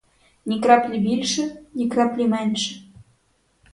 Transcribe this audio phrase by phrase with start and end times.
[0.45, 2.81] Ні краплі більше, ні краплі менше.